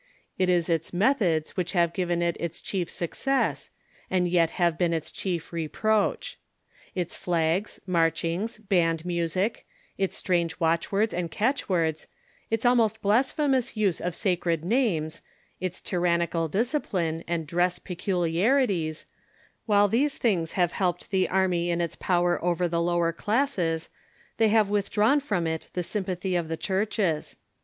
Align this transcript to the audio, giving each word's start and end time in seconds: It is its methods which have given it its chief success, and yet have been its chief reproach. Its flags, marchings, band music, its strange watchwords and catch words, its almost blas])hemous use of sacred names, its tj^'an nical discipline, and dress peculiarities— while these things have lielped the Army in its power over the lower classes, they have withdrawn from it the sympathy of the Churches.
It 0.39 0.49
is 0.49 0.67
its 0.67 0.91
methods 0.91 1.55
which 1.55 1.73
have 1.73 1.93
given 1.93 2.23
it 2.23 2.35
its 2.39 2.59
chief 2.59 2.89
success, 2.89 3.69
and 4.09 4.27
yet 4.27 4.49
have 4.57 4.75
been 4.75 4.93
its 4.93 5.11
chief 5.11 5.53
reproach. 5.53 6.39
Its 6.95 7.13
flags, 7.13 7.79
marchings, 7.85 8.57
band 8.57 9.05
music, 9.05 9.63
its 9.99 10.17
strange 10.17 10.59
watchwords 10.59 11.13
and 11.13 11.29
catch 11.29 11.69
words, 11.69 12.07
its 12.49 12.65
almost 12.65 13.03
blas])hemous 13.03 13.75
use 13.75 14.01
of 14.01 14.15
sacred 14.15 14.65
names, 14.65 15.21
its 15.59 15.79
tj^'an 15.79 16.25
nical 16.27 16.49
discipline, 16.49 17.23
and 17.27 17.45
dress 17.45 17.77
peculiarities— 17.77 19.05
while 19.67 19.87
these 19.87 20.17
things 20.17 20.53
have 20.53 20.73
lielped 20.73 21.09
the 21.09 21.29
Army 21.29 21.69
in 21.69 21.79
its 21.79 21.95
power 21.95 22.43
over 22.43 22.67
the 22.67 22.81
lower 22.81 23.13
classes, 23.13 23.87
they 24.37 24.49
have 24.49 24.67
withdrawn 24.67 25.19
from 25.19 25.45
it 25.45 25.69
the 25.73 25.83
sympathy 25.83 26.35
of 26.35 26.47
the 26.47 26.57
Churches. 26.57 27.35